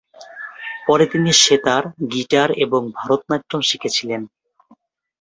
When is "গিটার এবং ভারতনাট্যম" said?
2.13-3.61